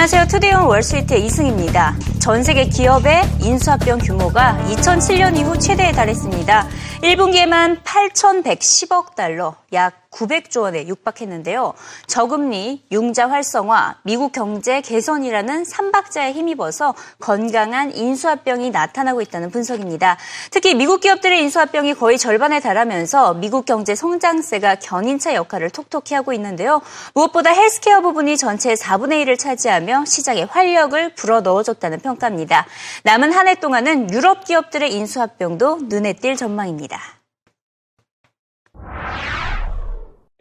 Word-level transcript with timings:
안녕하세요. 0.00 0.28
투데이온 0.28 0.62
월스트리트의 0.62 1.26
이승입니다. 1.26 1.94
전 2.20 2.42
세계 2.42 2.64
기업의 2.64 3.20
인수합병 3.42 3.98
규모가 3.98 4.56
2007년 4.70 5.38
이후 5.38 5.58
최대에 5.58 5.92
달했습니다. 5.92 6.66
1분기에만 7.02 7.82
8,110억 7.82 9.14
달러, 9.14 9.56
약 9.72 9.94
900조 10.10 10.62
원에 10.62 10.86
육박했는데요. 10.88 11.72
저금리, 12.06 12.82
융자 12.90 13.30
활성화, 13.30 13.98
미국 14.02 14.32
경제 14.32 14.80
개선이라는 14.80 15.64
삼박자에 15.64 16.32
힘입어서 16.32 16.94
건강한 17.20 17.94
인수합병이 17.94 18.70
나타나고 18.70 19.20
있다는 19.22 19.50
분석입니다. 19.50 20.18
특히 20.50 20.74
미국 20.74 21.00
기업들의 21.00 21.40
인수합병이 21.42 21.94
거의 21.94 22.18
절반에 22.18 22.58
달하면서 22.60 23.34
미국 23.34 23.64
경제 23.64 23.94
성장세가 23.94 24.80
견인차 24.80 25.34
역할을 25.34 25.70
톡톡히 25.70 26.14
하고 26.14 26.32
있는데요. 26.32 26.82
무엇보다 27.14 27.50
헬스케어 27.50 28.00
부분이 28.00 28.36
전체의 28.36 28.76
4분의 28.76 29.24
1을 29.24 29.38
차지하며 29.38 30.04
시장에 30.06 30.42
활력을 30.42 31.14
불어 31.14 31.40
넣어줬다는 31.40 32.00
평가입니다. 32.00 32.66
남은 33.04 33.32
한 33.32 33.46
해 33.46 33.54
동안은 33.54 34.12
유럽 34.12 34.44
기업들의 34.44 34.92
인수합병도 34.92 35.80
눈에 35.88 36.12
띌 36.14 36.36
전망입니다. 36.36 36.89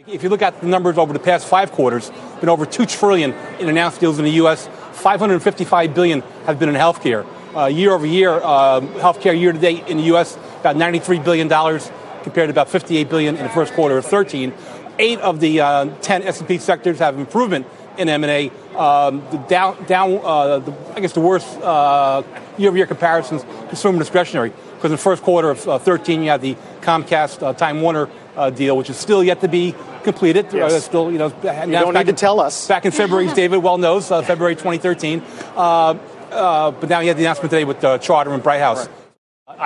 If 0.08 0.24
you 0.24 0.30
look 0.30 0.42
at 0.42 0.60
the 0.62 0.68
numbers 0.68 0.98
over 0.98 1.14
the 1.14 1.20
past 1.20 1.48
five 1.48 1.72
quarters, 1.72 2.12
been 2.40 2.50
over 2.50 2.66
two 2.66 2.86
trillion 2.86 3.34
in 3.60 3.70
announced 3.70 4.00
deals 4.00 4.18
in 4.18 4.26
the 4.26 4.32
U.S. 4.32 4.68
555 4.94 5.94
billion 5.94 6.22
have 6.46 6.58
been 6.58 6.70
in 6.70 6.76
healthcare. 6.76 7.28
Uh, 7.56 7.66
year 7.66 7.92
over 7.92 8.06
year, 8.06 8.32
uh, 8.32 8.82
healthcare 8.98 9.40
year 9.40 9.52
to 9.52 9.60
date 9.60 9.88
in 9.88 9.98
the 9.98 10.04
U.S. 10.04 10.38
about 10.62 10.76
93 10.76 11.20
billion 11.20 11.48
dollars 11.48 11.92
compared 12.24 12.48
to 12.48 12.52
about 12.52 12.70
58 12.70 13.10
billion 13.10 13.38
in 13.38 13.44
the 13.44 13.50
first 13.50 13.74
quarter 13.74 13.98
of 13.98 14.06
13. 14.06 14.54
Eight 14.98 15.20
of 15.20 15.40
the 15.40 15.62
uh, 15.62 15.86
10 16.02 16.24
S&P 16.24 16.58
sectors 16.58 17.00
have 17.00 17.18
improvement 17.18 17.66
in 17.98 18.10
M&A. 18.10 18.50
Um, 18.76 19.22
the 19.32 19.38
down, 19.48 19.84
down 19.86 20.20
uh, 20.24 20.60
the, 20.60 20.74
I 20.96 21.00
guess 21.00 21.14
the 21.14 21.22
worst 21.22 21.48
uh, 21.62 22.24
year-over-year 22.58 22.88
comparisons, 22.88 23.44
consumer 23.68 24.00
discretionary. 24.00 24.54
Because 24.80 24.92
in 24.92 24.96
the 24.96 24.98
first 24.98 25.24
quarter 25.24 25.50
of 25.50 25.68
uh, 25.68 25.78
13, 25.78 26.24
you 26.24 26.30
had 26.30 26.40
the 26.40 26.56
Comcast 26.80 27.58
Time 27.58 27.82
Warner 27.82 28.10
deal, 28.56 28.78
which 28.78 28.90
is 28.90 28.96
still 28.96 29.22
yet 29.22 29.42
to 29.42 29.50
be 29.50 29.76
completed. 30.04 30.48
Yes. 30.54 30.72
Uh, 30.72 30.80
still, 30.80 31.12
you 31.12 31.18
know, 31.18 31.28
you 31.28 31.72
don't 31.72 31.94
need 31.94 32.06
to 32.06 32.10
in, 32.10 32.16
tell 32.16 32.40
us. 32.40 32.68
Back 32.68 32.86
in 32.86 32.92
February, 32.92 33.28
David 33.36 33.58
well 33.58 33.78
knows, 33.78 34.12
uh, 34.12 34.22
February 34.22 34.56
2013. 34.56 35.22
Uh, 35.56 35.98
uh, 36.32 36.72
but 36.72 36.90
now 36.90 37.00
you 37.00 37.08
had 37.08 37.18
the 37.18 37.24
announcement 37.24 37.52
today 37.52 37.64
with 37.64 37.82
Charter 38.02 38.32
and 38.34 38.44
Bright 38.44 38.60
House. 38.60 38.88
Right. 38.88 38.96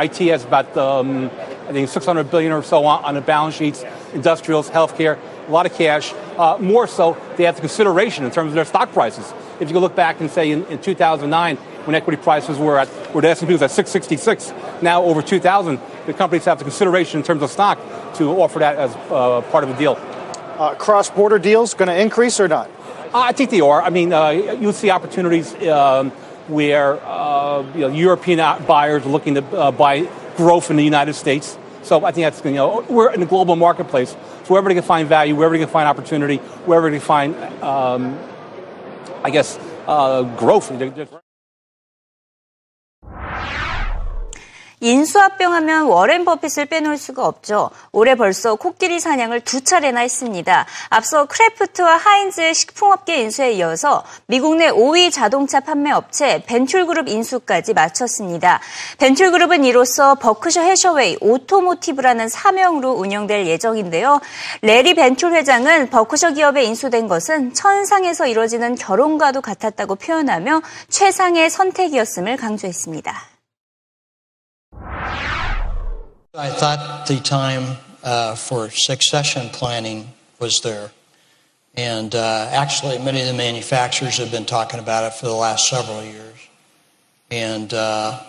IT 0.05 0.17
has 0.29 0.45
about, 0.45 0.75
um, 0.77 1.25
I 1.67 1.71
think, 1.71 1.89
600 1.89 2.31
billion 2.31 2.51
or 2.51 2.63
so 2.63 2.85
on, 2.85 3.03
on 3.03 3.15
the 3.15 3.21
balance 3.21 3.55
sheets. 3.55 3.83
Industrials, 4.13 4.69
healthcare, 4.69 5.19
a 5.47 5.51
lot 5.51 5.65
of 5.65 5.73
cash. 5.73 6.13
Uh, 6.37 6.57
more 6.59 6.87
so, 6.87 7.17
they 7.35 7.43
have 7.43 7.55
the 7.55 7.61
consideration 7.61 8.23
in 8.23 8.31
terms 8.31 8.49
of 8.49 8.55
their 8.55 8.65
stock 8.65 8.91
prices. 8.91 9.33
If 9.59 9.69
you 9.69 9.79
look 9.79 9.95
back 9.95 10.19
and 10.19 10.31
say 10.31 10.51
in, 10.51 10.65
in 10.65 10.81
2009, 10.81 11.57
when 11.85 11.95
equity 11.95 12.21
prices 12.21 12.57
were 12.57 12.79
at, 12.79 12.87
where 13.13 13.21
the 13.21 13.29
S&P 13.29 13.51
was 13.51 13.61
at 13.61 13.71
666, 13.71 14.53
now 14.81 15.03
over 15.03 15.21
2,000, 15.21 15.79
the 16.05 16.13
companies 16.13 16.45
have 16.45 16.57
the 16.57 16.63
consideration 16.63 17.19
in 17.19 17.25
terms 17.25 17.41
of 17.41 17.49
stock 17.49 17.77
to 18.15 18.29
offer 18.41 18.59
that 18.59 18.75
as 18.75 18.95
uh, 19.11 19.41
part 19.51 19.63
of 19.63 19.69
a 19.69 19.77
deal. 19.77 19.97
Uh, 20.57 20.75
cross-border 20.75 21.39
deals 21.39 21.73
going 21.73 21.87
to 21.87 21.99
increase 21.99 22.39
or 22.39 22.47
not? 22.47 22.69
I 23.13 23.31
think 23.31 23.49
they 23.49 23.61
are. 23.61 23.81
I 23.81 23.89
mean, 23.89 24.11
uh, 24.11 24.29
you'll 24.29 24.73
see 24.73 24.89
opportunities 24.89 25.53
um, 25.67 26.11
where 26.47 26.99
uh, 27.05 27.63
you 27.73 27.81
know, 27.81 27.87
European 27.87 28.37
buyers 28.65 29.05
are 29.05 29.09
looking 29.09 29.35
to 29.35 29.45
uh, 29.55 29.71
buy 29.71 30.09
growth 30.35 30.69
in 30.69 30.77
the 30.77 30.83
United 30.83 31.13
States. 31.13 31.57
So 31.83 32.05
I 32.05 32.11
think 32.11 32.25
that's, 32.25 32.43
you 32.45 32.53
know, 32.53 32.85
we're 32.89 33.13
in 33.13 33.21
a 33.21 33.25
global 33.25 33.55
marketplace. 33.55 34.11
So 34.11 34.49
wherever 34.49 34.69
they 34.69 34.75
can 34.75 34.83
find 34.83 35.07
value, 35.07 35.35
wherever 35.35 35.55
they 35.55 35.63
can 35.63 35.71
find 35.71 35.87
opportunity, 35.87 36.37
wherever 36.65 36.89
they 36.89 36.97
can 36.97 37.05
find, 37.05 37.35
um, 37.63 38.17
I 39.23 39.29
guess, 39.29 39.59
uh, 39.87 40.23
growth. 40.37 40.71
인수합병 44.83 45.53
하면 45.53 45.85
워렌 45.85 46.25
버핏을 46.25 46.65
빼놓을 46.65 46.97
수가 46.97 47.25
없죠. 47.25 47.69
올해 47.93 48.15
벌써 48.15 48.55
코끼리 48.55 48.99
사냥을 48.99 49.39
두 49.39 49.61
차례나 49.61 50.01
했습니다. 50.01 50.65
앞서 50.89 51.25
크래프트와 51.25 51.95
하인즈의 51.95 52.53
식품업계 52.53 53.21
인수에 53.21 53.53
이어서 53.53 54.03
미국 54.27 54.57
내 54.57 54.69
5위 54.69 55.09
자동차 55.09 55.61
판매 55.61 55.89
업체 55.91 56.43
벤툴그룹 56.45 57.07
인수까지 57.07 57.73
마쳤습니다. 57.73 58.59
벤툴그룹은 58.97 59.63
이로써 59.63 60.15
버크셔 60.15 60.61
해셔웨이 60.61 61.17
오토모티브라는 61.21 62.27
사명으로 62.27 62.91
운영될 62.91 63.47
예정인데요. 63.47 64.19
레리 64.61 64.95
벤툴 64.95 65.33
회장은 65.33 65.91
버크셔 65.91 66.31
기업에 66.31 66.63
인수된 66.65 67.07
것은 67.07 67.53
천상에서 67.53 68.27
이뤄지는 68.27 68.75
결혼과도 68.75 69.39
같았다고 69.41 69.95
표현하며 69.95 70.61
최상의 70.89 71.49
선택이었음을 71.49 72.35
강조했습니다. 72.35 73.32
I 76.35 76.49
thought 76.49 77.05
the 77.05 77.19
time 77.19 77.77
uh, 78.03 78.33
for 78.33 78.71
succession 78.71 79.49
planning 79.49 80.09
was 80.39 80.61
there. 80.61 80.89
And 81.75 82.15
uh, 82.15 82.49
actually, 82.51 82.97
many 82.97 83.21
of 83.21 83.27
the 83.27 83.35
manufacturers 83.35 84.17
have 84.17 84.31
been 84.31 84.45
talking 84.45 84.79
about 84.79 85.03
it 85.03 85.13
for 85.13 85.27
the 85.27 85.35
last 85.35 85.69
several 85.69 86.03
years. 86.03 86.35
And 87.29 87.71
uh, 87.71 88.19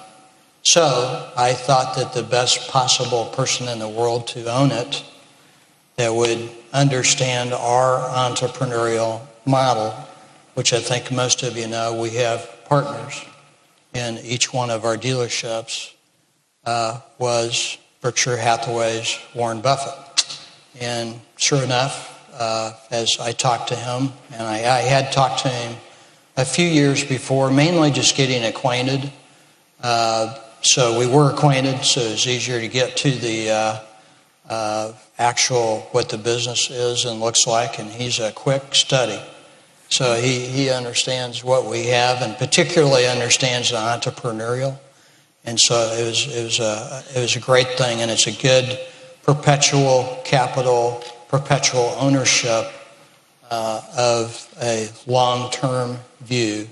so 0.65 1.33
I 1.35 1.55
thought 1.55 1.97
that 1.97 2.13
the 2.13 2.23
best 2.23 2.69
possible 2.69 3.25
person 3.35 3.69
in 3.69 3.79
the 3.79 3.89
world 3.89 4.27
to 4.29 4.53
own 4.53 4.71
it 4.71 5.03
that 5.97 6.15
would 6.15 6.51
understand 6.75 7.55
our 7.55 8.01
entrepreneurial 8.11 9.23
model, 9.47 9.93
which 10.53 10.75
I 10.75 10.81
think 10.81 11.11
most 11.11 11.43
of 11.43 11.57
you 11.57 11.69
know, 11.69 11.99
we 11.99 12.11
have 12.11 12.67
partners 12.67 13.25
in 13.95 14.19
each 14.19 14.53
one 14.53 14.69
of 14.69 14.85
our 14.85 14.99
dealerships 14.99 15.95
uh, 16.67 17.01
was 17.19 17.79
Berkshire 18.05 18.37
Hathaway's 18.37 19.19
Warren 19.35 19.63
Buffett. 19.63 20.39
And 20.79 21.19
sure 21.39 21.63
enough, 21.63 22.31
uh, 22.39 22.75
as 22.91 23.17
I 23.19 23.33
talked 23.33 23.69
to 23.69 23.77
him, 23.77 24.13
and 24.31 24.43
I, 24.43 24.57
I, 24.57 24.81
had 24.83 25.11
talked 25.11 25.41
to 25.45 25.49
him 25.49 25.79
a 26.37 26.45
few 26.45 26.67
years 26.67 27.03
before, 27.03 27.51
mainly 27.51 27.91
just 27.91 28.15
getting 28.15 28.45
acquainted. 28.45 29.11
Uh, 29.83 30.39
so 30.61 30.99
we 30.99 31.07
were 31.07 31.31
acquainted, 31.31 31.83
so 31.83 32.03
it 32.03 32.11
was 32.11 32.27
easier 32.27 32.61
to 32.61 32.69
get 32.69 32.95
to 32.99 33.11
the 33.11 33.51
uh, 33.51 33.81
uh, 34.51 34.93
actual 35.17 35.89
what 35.93 36.11
the 36.11 36.19
business 36.19 36.69
is 36.69 37.07
and 37.07 37.21
looks 37.21 37.47
like, 37.47 37.79
and 37.79 37.89
he's 37.91 38.21
a 38.21 38.33
quick 38.33 38.75
study. 38.75 39.19
So 39.89 40.17
he, 40.17 40.41
he 40.41 40.69
understands 40.69 41.43
what 41.43 41.65
we 41.65 41.87
have 41.87 42.21
and 42.21 42.37
particularly 42.37 43.07
understands 43.07 43.71
the 43.71 43.79
entrepreneurial. 43.79 44.77
And 45.45 45.61
so 45.61 45.75
it 45.99 46.05
was, 46.05 46.27
it 46.35 46.45
was, 46.45 46.61
a, 46.61 47.03
it 47.15 47.21
was 47.21 47.37
a 47.37 47.41
great 47.41 47.69
thing, 47.79 48.01
and 48.01 48.11
it's 48.11 48.27
a 48.27 48.33
good 48.33 48.79
perpetual 49.23 50.21
capital, 50.25 51.03
perpetual 51.29 51.95
ownership 51.99 52.71
uh, 53.51 53.83
of 53.97 54.49
a 54.63 54.89
long 55.07 55.51
term 55.51 55.99
view 56.21 56.69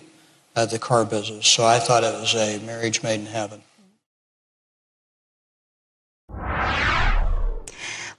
of 0.57 0.71
the 0.71 0.79
car 0.79 1.05
business. 1.05 1.53
So 1.53 1.65
I 1.65 1.79
thought 1.79 2.05
it 2.05 2.19
was 2.21 2.35
a 2.35 2.59
marriage 2.65 3.03
made 3.03 3.21
in 3.21 3.27
heaven. 3.27 3.63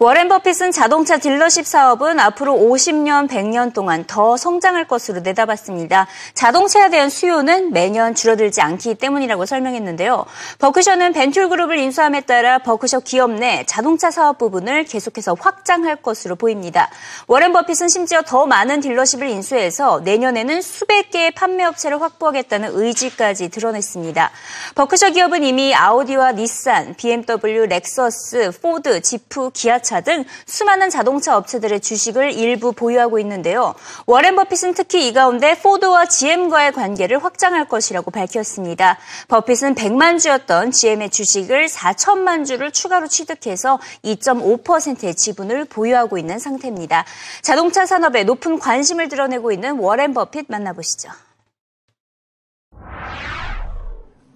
워렌 0.04 0.28
버핏은 0.28 0.74
자동차 0.74 1.18
딜러십 1.18 1.66
사업은 1.66 2.20
앞으로 2.20 2.56
50년, 2.56 3.30
100년 3.30 3.74
동안 3.74 4.04
더 4.04 4.36
성장할 4.36 4.86
것으로 4.86 5.22
내다봤습니다. 5.22 6.08
자동차에 6.34 6.90
대한 6.90 7.10
수요는 7.10 7.72
매년 7.72 8.14
줄어들지 8.14 8.60
않기 8.60 8.96
때문이라고 8.96 9.46
설명했는데요. 9.46 10.26
버크셔는 10.60 11.14
벤툴 11.14 11.48
그룹을 11.48 11.78
인수함에 11.78 12.20
따라 12.20 12.58
버크셔 12.58 13.00
기업 13.00 13.32
내 13.32 13.64
자동차 13.66 14.12
사업 14.12 14.40
부분을 14.40 14.84
계속해서 14.84 15.38
확장할 15.40 15.96
것으로 15.96 16.36
보입니다. 16.36 16.90
워렌 17.28 17.54
버핏은 17.54 17.88
심지어 17.88 18.24
더 18.24 18.46
많은 18.46 18.82
dealership을 18.82 19.30
인수해서 19.30 20.02
내년에는 20.02 20.62
수백 20.62 21.12
개의 21.12 21.32
판매 21.32 21.64
업체를 21.64 22.02
확보하겠다는 22.02 22.72
의지까지 22.74 23.48
드러냈습니다. 23.48 24.32
버크셔 24.76 25.12
기업은 25.12 25.46
이미 25.46 25.74
아우디와 25.74 26.34
닛산, 26.34 26.96
BMW, 26.96 27.68
렉서스, 27.68 28.60
포드, 28.62 29.00
지프, 29.00 29.52
기아차 29.54 29.93
자동차 29.94 30.02
등 30.02 30.26
수많은 30.48 30.90
자동차 30.90 31.38
업체들의 31.38 31.80
주식을 31.80 32.34
일부 32.34 32.74
보유하고 32.74 33.20
있는데요. 33.20 33.76
워렌 34.08 34.36
버핏은 34.36 34.74
특히 34.74 35.08
이 35.08 35.14
가운데 35.14 35.54
포드와 35.60 36.06
GM과의 36.08 36.72
관계를 36.72 37.24
확장할 37.24 37.68
것이라고 37.68 38.10
밝혔습니다. 38.10 38.98
버핏은 39.28 39.76
100만 39.76 40.20
주였던 40.20 40.72
GM의 40.72 41.12
주식을 41.12 41.68
4천만 41.68 42.46
주를 42.46 42.72
추가로 42.72 43.08
취득해서 43.08 43.80
2.5%의 44.04 45.14
지분을 45.14 45.66
보유하고 45.66 46.18
있는 46.18 46.40
상태입니다. 46.40 47.06
자동차 47.42 47.86
산업에 47.86 48.24
높은 48.24 48.58
관심을 48.58 49.10
드러내고 49.10 49.52
있는 49.52 49.78
워렌 49.78 50.14
버핏 50.14 50.46
만나보시죠. 50.50 51.10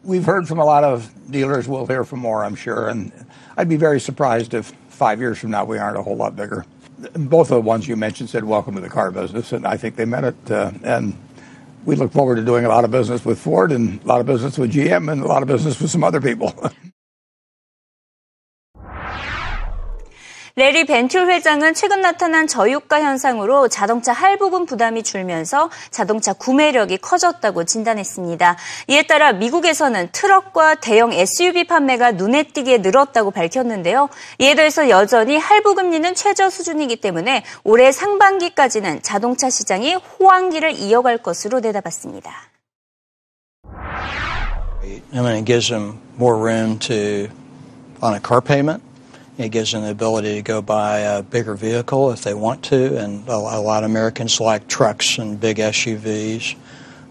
We've 0.05 0.23
heard 0.23 0.47
from 0.47 0.59
a 0.59 0.63
lot 0.63 0.85
of 0.85 1.09
dealers. 1.29 1.67
We'll 1.67 1.85
hear 1.85 2.05
from 2.05 2.21
more, 2.21 2.45
I'm 2.45 2.55
sure. 2.55 2.87
And 2.87 3.11
I'd 3.57 3.67
be 3.67 3.75
very 3.75 3.99
surprised 3.99 4.53
if 4.53 4.71
five 4.97 5.19
years 5.19 5.37
from 5.37 5.51
now, 5.51 5.63
we 5.63 5.77
aren't 5.77 5.97
a 5.97 6.01
whole 6.01 6.17
lot 6.17 6.35
bigger. 6.35 6.65
Both 7.13 7.51
of 7.51 7.55
the 7.55 7.61
ones 7.61 7.87
you 7.87 7.95
mentioned 7.95 8.29
said, 8.29 8.43
welcome 8.43 8.75
to 8.75 8.81
the 8.81 8.89
car 8.89 9.11
business, 9.11 9.53
and 9.53 9.65
I 9.67 9.77
think 9.77 9.95
they 9.95 10.05
meant 10.05 10.25
it. 10.25 10.51
Uh, 10.51 10.71
and 10.83 11.15
we 11.85 11.95
look 11.95 12.11
forward 12.11 12.35
to 12.37 12.43
doing 12.43 12.65
a 12.65 12.69
lot 12.69 12.83
of 12.83 12.91
business 12.91 13.23
with 13.23 13.39
Ford 13.39 13.71
and 13.71 14.03
a 14.03 14.07
lot 14.07 14.19
of 14.19 14.25
business 14.25 14.57
with 14.57 14.73
GM 14.73 15.11
and 15.11 15.21
a 15.21 15.27
lot 15.27 15.43
of 15.43 15.47
business 15.47 15.79
with 15.79 15.91
some 15.91 16.03
other 16.03 16.19
people. 16.19 16.53
레리 20.57 20.85
벤툴 20.85 21.29
회장은 21.29 21.75
최근 21.75 22.01
나타난 22.01 22.47
저유가 22.47 22.99
현상으로 22.99 23.67
자동차 23.67 24.11
할부금 24.11 24.65
부담이 24.65 25.03
줄면서 25.03 25.69
자동차 25.91 26.33
구매력이 26.33 26.97
커졌다고 26.97 27.65
진단했습니다. 27.65 28.57
이에 28.87 29.03
따라 29.03 29.33
미국에서는 29.33 30.09
트럭과 30.11 30.73
대형 30.81 31.13
SUV 31.13 31.65
판매가 31.65 32.13
눈에 32.13 32.41
띄게 32.41 32.79
늘었다고 32.79 33.29
밝혔는데요. 33.29 34.09
이에 34.39 34.55
더해서 34.55 34.89
여전히 34.89 35.37
할부 35.37 35.75
금리는 35.75 36.15
최저 36.15 36.49
수준이기 36.49 37.01
때문에 37.01 37.43
올해 37.63 37.91
상반기까지는 37.91 39.03
자동차 39.03 39.51
시장이 39.51 39.93
호황기를 39.93 40.71
이어갈 40.71 41.19
것으로 41.19 41.59
내다봤습니다. 41.59 42.31
I 45.13 45.19
mean, 45.19 45.35
it 45.35 45.45
gives 45.45 45.69
them 45.69 45.99
more 46.17 46.35
room 46.35 46.79
to 46.79 47.29
on 48.01 48.15
a 48.15 48.19
car 48.19 48.41
payment. 48.41 48.86
It 49.37 49.49
gives 49.49 49.71
them 49.71 49.83
the 49.83 49.91
ability 49.91 50.35
to 50.35 50.41
go 50.41 50.61
buy 50.61 50.99
a 50.99 51.21
bigger 51.21 51.55
vehicle 51.55 52.11
if 52.11 52.23
they 52.23 52.33
want 52.33 52.63
to, 52.65 52.97
and 52.97 53.27
a, 53.27 53.33
a 53.33 53.61
lot 53.61 53.83
of 53.83 53.89
Americans 53.89 54.39
like 54.39 54.67
trucks 54.67 55.17
and 55.17 55.39
big 55.39 55.57
SUVs. 55.57 56.55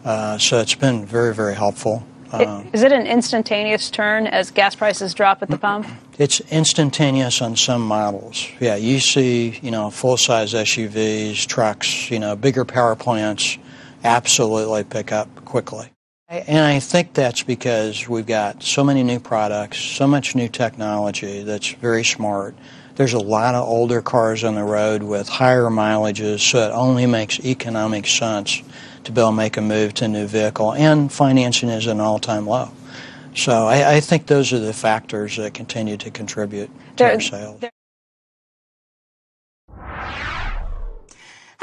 Uh, 0.05 0.39
so 0.39 0.61
it's 0.61 0.75
been 0.75 1.07
very, 1.07 1.35
very 1.35 1.55
helpful. 1.55 2.05
Um, 2.33 2.69
Is 2.73 2.83
it 2.83 2.93
an 2.93 3.07
instantaneous 3.07 3.91
turn 3.91 4.27
as 4.27 4.51
gas 4.51 4.75
prices 4.75 5.15
drop 5.15 5.43
at 5.43 5.49
the 5.49 5.59
pump? 5.59 5.87
It's 6.19 6.41
instantaneous 6.51 7.41
on 7.41 7.57
some 7.57 7.83
models. 7.83 8.49
Yeah, 8.59 8.77
you 8.77 9.01
see, 9.01 9.59
you 9.63 9.71
know, 9.71 9.91
full 9.91 10.17
size 10.17 10.53
SUVs, 10.55 11.47
trucks, 11.47 12.11
you 12.11 12.19
know, 12.19 12.35
bigger 12.35 12.65
power 12.65 12.97
plants 12.97 13.59
absolutely 14.03 14.85
pick 14.85 15.13
up 15.13 15.45
quickly. 15.45 15.91
And 16.29 16.59
I 16.59 16.81
think 16.81 17.15
that's 17.15 17.45
because 17.45 18.09
we've 18.09 18.27
got 18.27 18.61
so 18.61 18.83
many 18.83 19.05
new 19.05 19.21
products, 19.21 19.79
so 19.79 20.09
much 20.09 20.35
new 20.35 20.49
technology 20.49 21.45
that's 21.45 21.71
very 21.75 22.03
smart. 22.03 22.57
There's 22.97 23.13
a 23.13 23.21
lot 23.21 23.55
of 23.55 23.69
older 23.69 24.03
cars 24.03 24.43
on 24.43 24.57
the 24.57 24.65
road 24.65 25.05
with 25.05 25.29
higher 25.29 25.67
mileages, 25.67 26.41
so 26.41 26.69
it 26.69 26.73
only 26.73 27.07
makes 27.07 27.39
economic 27.39 28.09
sense 28.09 28.61
to 29.05 29.13
be 29.13 29.21
able 29.21 29.31
to 29.31 29.37
make 29.37 29.57
a 29.57 29.61
move 29.61 29.95
to 29.95 30.07
a 30.07 30.09
new 30.09 30.27
vehicle. 30.27 30.73
And 30.73 31.13
financing 31.13 31.69
is 31.69 31.87
an 31.87 32.01
all 32.01 32.19
time 32.19 32.49
low. 32.49 32.73
So 33.37 33.69
I, 33.69 33.97
I, 33.97 34.01
think 34.01 34.27
those 34.27 34.53
are 34.53 34.59
the 34.59 34.73
factors 34.73 35.37
that 35.37 35.55
continue 35.55 35.97
to 35.99 36.11
contribute 36.11 36.71
to 36.97 36.97
there, 36.97 37.13
our 37.13 37.21
sales. 37.21 37.61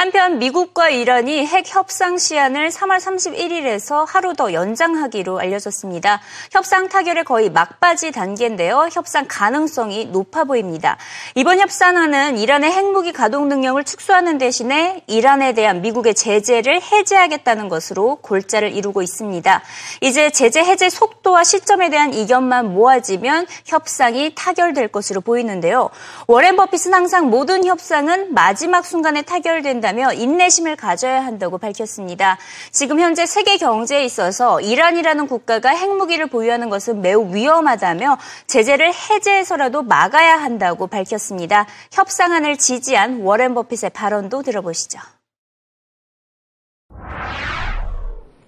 한편 0.03 0.37
미국과 0.37 0.89
이란이 0.89 1.45
핵 1.45 1.63
협상 1.73 2.17
시한을 2.17 2.71
3월 2.71 2.97
31일에서 2.97 4.05
하루 4.05 4.33
더 4.33 4.51
연장하기로 4.51 5.39
알려졌습니다. 5.39 6.19
협상 6.51 6.89
타결의 6.89 7.23
거의 7.23 7.49
막바지 7.49 8.11
단계인데요. 8.11 8.89
협상 8.91 9.23
가능성이 9.29 10.03
높아 10.07 10.43
보입니다. 10.43 10.97
이번 11.35 11.61
협상안은 11.61 12.37
이란의 12.37 12.69
핵무기 12.69 13.13
가동 13.13 13.47
능력을 13.47 13.81
축소하는 13.85 14.39
대신에 14.39 15.03
이란에 15.07 15.53
대한 15.53 15.81
미국의 15.81 16.15
제재를 16.15 16.81
해제하겠다는 16.81 17.69
것으로 17.69 18.17
골자를 18.17 18.73
이루고 18.73 19.03
있습니다. 19.03 19.61
이제 20.01 20.31
제재 20.31 20.59
해제 20.59 20.89
속도와 20.89 21.45
시점에 21.45 21.89
대한 21.89 22.13
이견만 22.13 22.73
모아지면 22.73 23.47
협상이 23.63 24.33
타결될 24.35 24.89
것으로 24.89 25.21
보이는데요. 25.21 25.91
워렌 26.27 26.57
버핏은 26.57 26.93
항상 26.93 27.29
모든 27.29 27.63
협상은 27.63 28.33
마지막 28.33 28.85
순간에 28.85 29.21
타결된다 29.21 29.92
한다며 29.93 30.11
인내심을 30.13 30.75
가져야 30.75 31.23
한다고 31.23 31.57
밝혔습니다. 31.57 32.37
지금 32.71 32.99
현재 32.99 33.25
세계 33.25 33.57
경제에 33.57 34.03
있어서 34.05 34.59
이란이라는 34.59 35.27
국가가 35.27 35.69
핵무기를 35.69 36.27
보유하는 36.27 36.69
것은 36.69 37.01
매우 37.01 37.33
위험하다며 37.33 38.17
제재를 38.47 38.91
해제해서라도 38.91 39.83
막아야 39.83 40.35
한다고 40.35 40.87
밝혔습니다. 40.87 41.67
협상안을 41.91 42.57
지지한 42.57 43.21
워렌 43.21 43.53
버핏의 43.53 43.91
발언도 43.91 44.41
들어보시죠. 44.41 44.99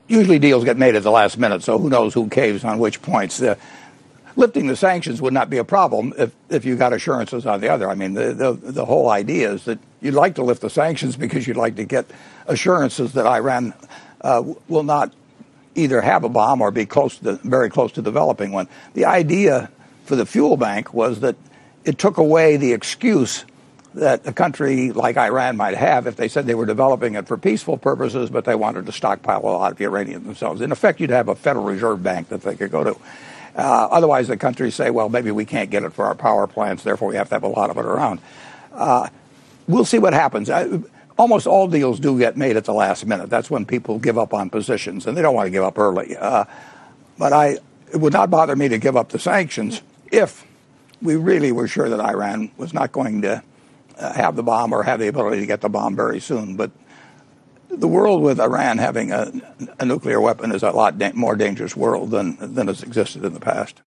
Usually 0.07 0.39
deals 0.39 0.65
get 0.65 0.77
made 0.77 0.95
at 0.95 1.03
the 1.03 1.11
last 1.11 1.39
minute, 1.39 1.63
so 1.63 1.79
who 1.79 1.89
knows 1.89 2.13
who 2.13 2.29
caves 2.29 2.63
on 2.65 2.79
which 2.79 3.01
points. 3.01 3.41
Uh, 3.41 3.55
lifting 4.35 4.67
the 4.67 4.75
sanctions 4.75 5.21
would 5.21 5.33
not 5.33 5.49
be 5.49 5.57
a 5.57 5.63
problem 5.63 6.13
if, 6.17 6.33
if 6.49 6.65
you 6.65 6.75
got 6.75 6.93
assurances 6.93 7.45
on 7.45 7.61
the 7.61 7.69
other. 7.69 7.89
I 7.89 7.95
mean, 7.95 8.13
the, 8.13 8.33
the, 8.33 8.53
the 8.53 8.85
whole 8.85 9.09
idea 9.09 9.51
is 9.53 9.65
that 9.65 9.79
you'd 10.01 10.13
like 10.13 10.35
to 10.35 10.43
lift 10.43 10.61
the 10.61 10.69
sanctions 10.69 11.15
because 11.15 11.47
you'd 11.47 11.57
like 11.57 11.75
to 11.77 11.85
get 11.85 12.05
assurances 12.47 13.13
that 13.13 13.25
Iran 13.25 13.73
uh, 14.21 14.43
will 14.67 14.83
not 14.83 15.13
either 15.75 16.01
have 16.01 16.23
a 16.23 16.29
bomb 16.29 16.61
or 16.61 16.71
be 16.71 16.85
close 16.85 17.17
to, 17.19 17.35
very 17.43 17.69
close 17.69 17.91
to 17.93 18.01
developing 18.01 18.51
one. 18.51 18.67
The 18.93 19.05
idea 19.05 19.69
for 20.05 20.15
the 20.15 20.25
fuel 20.25 20.57
bank 20.57 20.93
was 20.93 21.19
that 21.21 21.35
it 21.83 21.97
took 21.97 22.17
away 22.17 22.57
the 22.57 22.73
excuse 22.73 23.45
that 23.95 24.27
a 24.27 24.33
country 24.33 24.91
like 24.91 25.17
Iran 25.17 25.55
might 25.55 25.77
have 25.77 26.05
if 26.05 26.17
they 26.17 26.27
said 26.27 26.45
they 26.45 26.55
were 26.55 26.65
developing 26.65 27.15
it 27.15 27.27
for 27.27 27.37
peaceful 27.37 27.77
purposes, 27.77 28.29
but 28.29 28.43
they 28.43 28.55
wanted 28.55 28.85
to 28.87 28.91
stockpile 28.91 29.39
a 29.39 29.47
lot 29.47 29.71
of 29.71 29.77
the 29.77 29.85
uranium 29.85 30.25
themselves. 30.25 30.61
In 30.61 30.71
effect, 30.71 30.99
you'd 30.99 31.09
have 31.11 31.29
a 31.29 31.35
Federal 31.35 31.65
Reserve 31.65 32.03
Bank 32.03 32.29
that 32.29 32.41
they 32.41 32.55
could 32.55 32.71
go 32.71 32.83
to. 32.83 32.97
Uh, 33.55 33.87
otherwise, 33.89 34.27
the 34.27 34.37
countries 34.37 34.75
say, 34.75 34.89
well, 34.89 35.07
maybe 35.07 35.31
we 35.31 35.45
can't 35.45 35.69
get 35.69 35.83
it 35.83 35.93
for 35.93 36.05
our 36.05 36.15
power 36.15 36.45
plants, 36.45 36.83
therefore 36.83 37.07
we 37.07 37.15
have 37.15 37.29
to 37.29 37.35
have 37.35 37.43
a 37.43 37.47
lot 37.47 37.69
of 37.69 37.77
it 37.77 37.85
around. 37.85 38.19
Uh, 38.73 39.07
we'll 39.67 39.85
see 39.85 39.97
what 39.97 40.13
happens. 40.13 40.49
I, 40.49 40.79
almost 41.17 41.47
all 41.47 41.67
deals 41.67 41.99
do 41.99 42.17
get 42.19 42.35
made 42.37 42.57
at 42.57 42.65
the 42.65 42.73
last 42.73 43.05
minute. 43.05 43.29
That's 43.29 43.49
when 43.49 43.65
people 43.65 43.99
give 43.99 44.17
up 44.17 44.33
on 44.33 44.49
positions, 44.49 45.07
and 45.07 45.15
they 45.15 45.21
don't 45.21 45.35
want 45.35 45.47
to 45.47 45.51
give 45.51 45.63
up 45.63 45.77
early. 45.77 46.17
Uh, 46.17 46.45
but 47.17 47.31
I, 47.31 47.57
it 47.93 47.97
would 47.97 48.13
not 48.13 48.29
bother 48.29 48.55
me 48.55 48.67
to 48.67 48.77
give 48.77 48.97
up 48.97 49.09
the 49.09 49.19
sanctions 49.19 49.81
if 50.11 50.45
we 51.01 51.15
really 51.15 51.51
were 51.51 51.67
sure 51.67 51.89
that 51.89 51.99
Iran 51.99 52.51
was 52.57 52.73
not 52.73 52.91
going 52.91 53.21
to 53.21 53.41
uh, 53.97 54.13
have 54.13 54.35
the 54.35 54.43
bomb 54.43 54.73
or 54.73 54.83
have 54.83 54.99
the 54.99 55.07
ability 55.07 55.39
to 55.39 55.45
get 55.45 55.61
the 55.61 55.69
bomb 55.69 55.95
very 55.95 56.19
soon. 56.19 56.55
But 56.55 56.71
the 57.77 57.87
world 57.87 58.21
with 58.21 58.39
Iran 58.39 58.77
having 58.77 59.11
a, 59.11 59.31
a 59.79 59.85
nuclear 59.85 60.19
weapon 60.19 60.51
is 60.51 60.63
a 60.63 60.71
lot 60.71 60.97
da- 60.97 61.13
more 61.13 61.35
dangerous 61.35 61.75
world 61.75 62.11
than, 62.11 62.37
than 62.39 62.67
has 62.67 62.83
existed 62.83 63.23
in 63.23 63.33
the 63.33 63.39
past. 63.39 63.81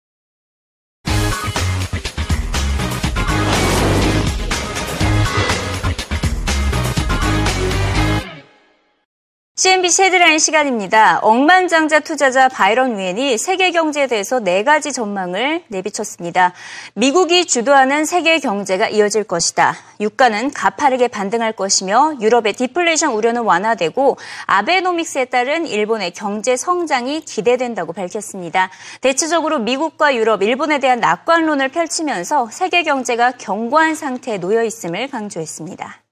CNBC 9.59 10.03
헤드라인 10.03 10.39
시간입니다. 10.39 11.19
억만장자 11.23 12.01
투자자 12.01 12.47
바이런 12.47 12.99
위엔이 12.99 13.39
세계 13.39 13.71
경제에 13.71 14.07
대해서 14.07 14.39
네 14.39 14.65
가지 14.65 14.93
전망을 14.93 15.63
내비쳤습니다. 15.69 16.53
미국이 16.93 17.47
주도하는 17.47 18.05
세계 18.05 18.39
경제가 18.39 18.91
이어질 18.91 19.25
것이다. 19.25 19.75
유가는 19.99 20.51
가파르게 20.51 21.09
반등할 21.09 21.55
것이며 21.55 22.17
유럽의 22.21 22.53
디플레이션 22.53 23.15
우려는 23.15 23.45
완화되고 23.45 24.19
아베노믹스에 24.45 25.25
따른 25.25 25.67
일본의 25.67 26.11
경제 26.11 26.59
성장이 26.59 27.23
기대된다고 27.23 27.95
밝혔습니다. 27.95 28.69
대체적으로 29.01 29.59
미국과 29.61 30.17
유럽, 30.17 30.43
일본에 30.43 30.81
대한 30.81 31.01
낙관론을 31.01 31.71
펼치면서 31.71 32.51
세계 32.53 32.83
경제가 32.83 33.39
견고한 33.39 33.95
상태에 33.95 34.37
놓여 34.37 34.63
있음을 34.65 35.09
강조했습니다. 35.09 36.06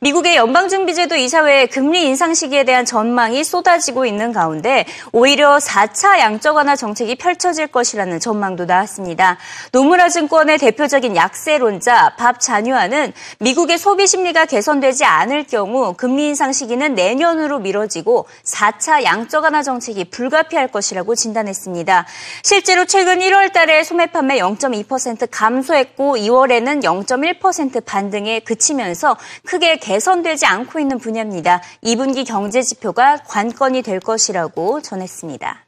미국의 0.00 0.36
연방준비제도 0.36 1.16
이사회의 1.16 1.68
금리 1.68 2.04
인상 2.04 2.34
시기에 2.34 2.64
대한 2.64 2.84
전망이 2.84 3.42
쏟아지고 3.44 4.04
있는 4.04 4.32
가운데 4.32 4.84
오히려 5.12 5.56
4차 5.56 6.18
양적 6.18 6.56
완화 6.56 6.76
정책이 6.76 7.16
펼쳐질 7.16 7.66
것이라는 7.68 8.20
전망도 8.20 8.66
나왔습니다. 8.66 9.38
노무라 9.72 10.10
증권의 10.10 10.58
대표적인 10.58 11.16
약세론자 11.16 12.16
밥 12.18 12.40
자뉴아는 12.40 13.14
미국의 13.38 13.78
소비 13.78 14.06
심리가 14.06 14.44
개선되지 14.44 15.04
않을 15.04 15.44
경우 15.44 15.94
금리 15.94 16.28
인상 16.28 16.52
시기는 16.52 16.94
내년으로 16.94 17.58
미뤄지고 17.60 18.26
4차 18.44 19.02
양적 19.02 19.44
완화 19.44 19.62
정책이 19.62 20.10
불가피할 20.10 20.68
것이라고 20.68 21.14
진단했습니다. 21.14 22.06
실제로 22.42 22.84
최근 22.84 23.20
1월 23.20 23.52
달에 23.52 23.82
소매 23.82 24.06
판매 24.06 24.38
0.2% 24.38 25.28
감소했고 25.30 26.16
2월에는 26.16 26.82
0.1% 26.82 27.84
반등에 27.84 28.40
그치면서 28.40 29.16
크게 29.44 29.78
개선되지 29.86 30.46
않고 30.46 30.80
있는 30.80 30.98
분야입니다. 30.98 31.62
2분기 31.84 32.26
경제 32.26 32.60
지표가 32.60 33.18
관건이 33.18 33.82
될 33.82 34.00
것이라고 34.00 34.82
전했습니다. 34.82 35.64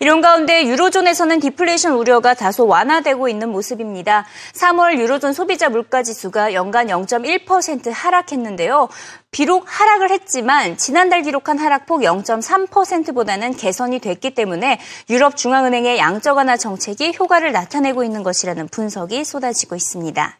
이런 0.00 0.20
가운데 0.20 0.66
유로존에서는 0.66 1.38
디플레이션 1.38 1.92
우려가 1.92 2.34
다소 2.34 2.66
완화되고 2.66 3.28
있는 3.28 3.50
모습입니다. 3.50 4.26
3월 4.54 4.98
유로존 4.98 5.34
소비자 5.34 5.68
물가 5.68 6.02
지수가 6.02 6.52
연간 6.54 6.88
0.1% 6.88 7.92
하락했는데요. 7.92 8.88
비록 9.30 9.66
하락을 9.68 10.10
했지만 10.10 10.76
지난달 10.76 11.22
기록한 11.22 11.60
하락폭 11.60 12.00
0.3%보다는 12.00 13.54
개선이 13.54 14.00
됐기 14.00 14.34
때문에 14.34 14.80
유럽 15.10 15.36
중앙은행의 15.36 15.98
양적 15.98 16.38
완화 16.38 16.56
정책이 16.56 17.14
효과를 17.20 17.52
나타내고 17.52 18.02
있는 18.02 18.24
것이라는 18.24 18.66
분석이 18.66 19.24
쏟아지고 19.24 19.76
있습니다. 19.76 20.38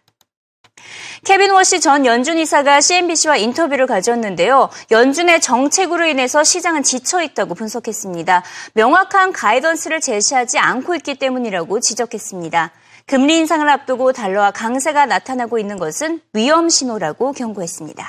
케빈 1.25 1.52
워시 1.52 1.81
전 1.81 2.05
연준 2.05 2.37
이사가 2.37 2.81
CNBC와 2.81 3.37
인터뷰를 3.37 3.87
가졌는데요. 3.87 4.71
연준의 4.91 5.41
정책으로 5.41 6.05
인해서 6.05 6.43
시장은 6.43 6.83
지쳐 6.83 7.23
있다고 7.23 7.55
분석했습니다. 7.55 8.43
명확한 8.75 9.33
가이던스를 9.33 10.00
제시하지 10.00 10.59
않고 10.59 10.97
있기 10.97 11.14
때문이라고 11.14 11.79
지적했습니다. 11.79 12.73
금리 13.07 13.38
인상을 13.38 13.69
앞두고 13.69 14.12
달러와 14.12 14.50
강세가 14.50 15.07
나타나고 15.07 15.59
있는 15.59 15.79
것은 15.79 16.21
위험 16.33 16.69
신호라고 16.69 17.33
경고했습니다. 17.33 18.05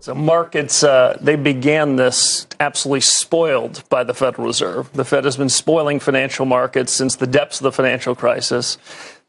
So 0.00 0.14
markets, 0.14 0.84
uh, 0.84 1.16
they 1.18 1.34
began 1.34 1.96
this 1.96 2.46
absolutely 2.60 3.00
spoiled 3.00 3.82
by 3.88 4.04
the 4.04 4.14
Federal 4.14 4.46
Reserve. 4.46 4.92
The 4.92 5.02
Fed 5.02 5.24
has 5.24 5.36
been 5.36 5.48
spoiling 5.48 5.98
financial 5.98 6.46
markets 6.46 6.92
since 6.92 7.16
the 7.16 7.26
depths 7.26 7.58
of 7.58 7.64
the 7.64 7.72
financial 7.72 8.14
crisis. 8.14 8.78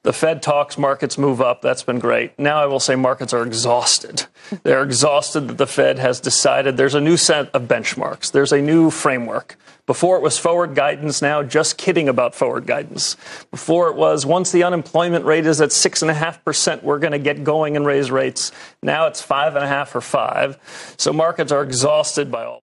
The 0.03 0.13
Fed 0.13 0.41
talks, 0.41 0.77
markets 0.77 1.17
move 1.17 1.41
up. 1.41 1.61
That's 1.61 1.83
been 1.83 1.99
great. 1.99 2.37
Now 2.39 2.61
I 2.61 2.65
will 2.65 2.79
say 2.79 2.95
markets 2.95 3.33
are 3.33 3.43
exhausted. 3.45 4.25
They're 4.63 4.83
exhausted 4.83 5.49
that 5.49 5.57
the 5.57 5.67
Fed 5.67 5.99
has 5.99 6.19
decided 6.19 6.77
there's 6.77 6.95
a 6.95 7.01
new 7.01 7.17
set 7.17 7.49
of 7.53 7.63
benchmarks. 7.63 8.31
There's 8.31 8.53
a 8.53 8.61
new 8.61 8.89
framework. 8.89 9.57
Before 9.85 10.17
it 10.17 10.21
was 10.21 10.37
forward 10.37 10.75
guidance, 10.75 11.21
now 11.21 11.43
just 11.43 11.77
kidding 11.77 12.09
about 12.09 12.35
forward 12.35 12.67
guidance. 12.67 13.15
Before 13.51 13.89
it 13.89 13.95
was 13.95 14.25
once 14.25 14.51
the 14.51 14.63
unemployment 14.63 15.25
rate 15.25 15.45
is 15.45 15.61
at 15.61 15.71
six 15.71 16.01
and 16.01 16.11
a 16.11 16.13
half 16.13 16.43
percent, 16.43 16.83
we're 16.83 16.99
going 16.99 17.13
to 17.13 17.19
get 17.19 17.43
going 17.43 17.75
and 17.75 17.85
raise 17.85 18.11
rates. 18.11 18.51
Now 18.83 19.07
it's 19.07 19.21
five 19.21 19.55
and 19.55 19.63
a 19.63 19.67
half 19.67 19.95
or 19.95 20.01
five. 20.01 20.57
So 20.97 21.13
markets 21.13 21.51
are 21.51 21.63
exhausted 21.63 22.31
by 22.31 22.45
all. 22.45 22.63